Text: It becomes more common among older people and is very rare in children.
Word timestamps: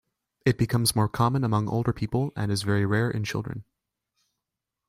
It 0.47 0.57
becomes 0.57 0.95
more 0.95 1.07
common 1.07 1.43
among 1.43 1.67
older 1.67 1.93
people 1.93 2.33
and 2.35 2.51
is 2.51 2.63
very 2.63 2.87
rare 2.87 3.11
in 3.11 3.23
children. 3.23 3.65